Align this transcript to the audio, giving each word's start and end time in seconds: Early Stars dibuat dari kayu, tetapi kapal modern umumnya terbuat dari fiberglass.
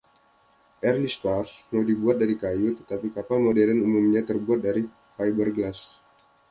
Early 0.89 1.09
Stars 1.15 1.51
dibuat 1.89 2.15
dari 2.21 2.33
kayu, 2.43 2.69
tetapi 2.79 3.07
kapal 3.15 3.37
modern 3.47 3.77
umumnya 3.87 4.21
terbuat 4.29 4.59
dari 4.67 4.81
fiberglass. 5.15 5.79